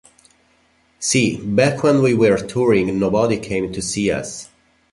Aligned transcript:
See, 0.97 1.37
back 1.37 1.83
when 1.83 2.01
we 2.01 2.15
were 2.15 2.35
touring, 2.37 2.97
nobody 2.97 3.37
came 3.37 3.71
to 3.71 3.83
see 3.83 4.09
us. 4.09 4.49